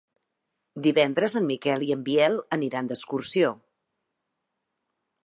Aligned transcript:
Divendres 0.87 1.35
en 1.39 1.45
Miquel 1.49 1.85
i 1.87 1.91
en 1.97 2.07
Biel 2.07 2.39
aniran 2.57 2.89
d'excursió. 2.93 3.53